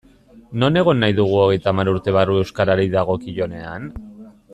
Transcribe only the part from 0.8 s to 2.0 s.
egon nahi dugu hogeita hamar